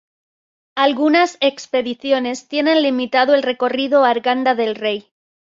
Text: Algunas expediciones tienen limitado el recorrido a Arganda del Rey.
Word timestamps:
Algunas 0.75 1.37
expediciones 1.41 2.47
tienen 2.47 2.81
limitado 2.81 3.35
el 3.35 3.43
recorrido 3.43 4.03
a 4.03 4.09
Arganda 4.09 4.55
del 4.55 4.73
Rey. 4.73 5.11